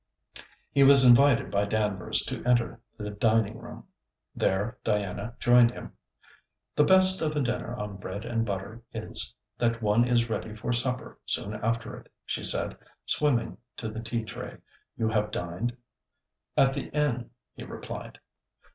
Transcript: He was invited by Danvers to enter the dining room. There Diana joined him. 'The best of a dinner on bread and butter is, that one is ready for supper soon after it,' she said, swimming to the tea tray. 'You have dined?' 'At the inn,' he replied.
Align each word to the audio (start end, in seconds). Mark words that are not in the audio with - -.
He 0.71 0.81
was 0.83 1.05
invited 1.05 1.51
by 1.51 1.65
Danvers 1.65 2.21
to 2.21 2.43
enter 2.43 2.81
the 2.97 3.11
dining 3.11 3.59
room. 3.59 3.85
There 4.35 4.79
Diana 4.83 5.35
joined 5.37 5.69
him. 5.69 5.91
'The 6.75 6.85
best 6.85 7.21
of 7.21 7.35
a 7.35 7.39
dinner 7.39 7.75
on 7.77 7.97
bread 7.97 8.25
and 8.25 8.43
butter 8.43 8.81
is, 8.95 9.35
that 9.59 9.83
one 9.83 10.07
is 10.07 10.27
ready 10.27 10.55
for 10.55 10.73
supper 10.73 11.19
soon 11.27 11.53
after 11.53 11.95
it,' 11.97 12.11
she 12.25 12.41
said, 12.41 12.75
swimming 13.05 13.59
to 13.77 13.89
the 13.89 14.01
tea 14.01 14.23
tray. 14.23 14.57
'You 14.97 15.07
have 15.09 15.29
dined?' 15.29 15.77
'At 16.57 16.73
the 16.73 16.85
inn,' 16.97 17.29
he 17.53 17.63
replied. 17.63 18.17